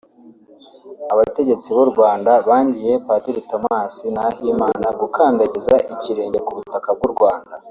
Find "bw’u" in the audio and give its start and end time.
6.97-7.11